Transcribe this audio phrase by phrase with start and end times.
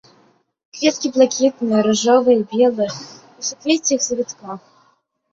[0.75, 2.95] Кветкі блакітныя, ружовыя, белыя,
[3.43, 4.59] у суквеццях-завітках.